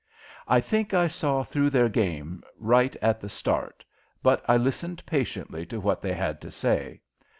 I 0.47 0.61
think 0.61 0.95
I 0.95 1.05
saw 1.05 1.43
through 1.43 1.69
their 1.69 1.87
game 1.87 2.41
right 2.57 2.95
at 3.03 3.21
the 3.21 3.29
start, 3.29 3.85
but 4.23 4.43
I 4.47 4.57
listened 4.57 5.05
patiently 5.05 5.63
to 5.67 5.79
what 5.79 6.01
they 6.01 6.13
had 6.15 6.41
to 6.41 6.49
say. 6.49 7.01